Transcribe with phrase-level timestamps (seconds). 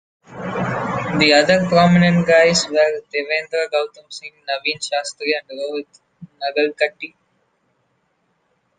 [0.25, 5.99] The other prominent guys were Devendra Gautam Singh, Naveen Shastri and Rohit
[6.41, 7.13] Nagarkatti.